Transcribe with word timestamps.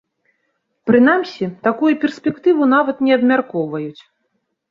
Прынамсі, 0.89 1.49
такую 1.67 1.91
перспектыву 2.03 2.71
нават 2.73 3.05
не 3.09 3.13
абмяркоўваюць. 3.19 4.01